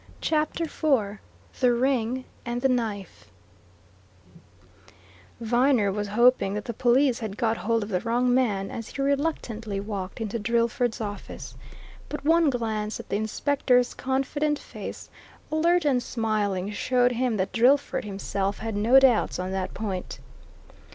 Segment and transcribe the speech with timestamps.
[0.19, 1.19] CHAPTER IV
[1.59, 3.29] THE RING AND THE KNIFE
[5.39, 8.99] Viner was hoping that the police had got hold of the wrong man as he
[8.99, 11.53] reluctantly walked into Drillford's office,
[12.09, 15.11] but one glance at the inspector's confident face,
[15.51, 20.19] alert and smiling, showed him that Drillford himself had no doubts on that point.